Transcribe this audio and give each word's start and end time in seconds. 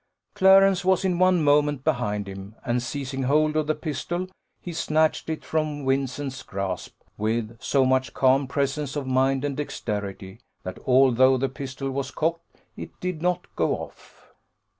Clarence 0.33 0.83
was 0.83 1.05
in 1.05 1.19
one 1.19 1.43
moment 1.43 1.83
behind 1.83 2.27
him; 2.27 2.55
and, 2.65 2.81
seizing 2.81 3.21
hold 3.21 3.55
of 3.55 3.67
the 3.67 3.75
pistol, 3.75 4.25
he 4.59 4.73
snatched 4.73 5.29
it 5.29 5.45
from 5.45 5.85
Vincent's 5.85 6.41
grasp 6.41 6.99
with 7.19 7.55
so 7.61 7.85
much 7.85 8.11
calm 8.11 8.47
presence 8.47 8.95
of 8.95 9.05
mind 9.05 9.45
and 9.45 9.55
dexterity, 9.57 10.39
that, 10.63 10.79
although 10.87 11.37
the 11.37 11.49
pistol 11.49 11.91
was 11.91 12.09
cocked, 12.09 12.63
it 12.75 12.99
did 12.99 13.21
not 13.21 13.45
go 13.55 13.75
off. 13.75 14.33